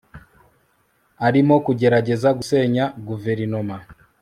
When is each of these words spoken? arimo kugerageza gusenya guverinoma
arimo 1.27 1.55
kugerageza 1.65 2.27
gusenya 2.37 2.83
guverinoma 3.07 3.75